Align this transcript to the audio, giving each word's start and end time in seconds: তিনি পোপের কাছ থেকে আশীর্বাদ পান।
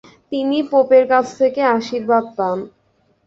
তিনি 0.31 0.57
পোপের 0.71 1.03
কাছ 1.11 1.25
থেকে 1.39 1.61
আশীর্বাদ 1.75 2.25
পান। 2.37 2.57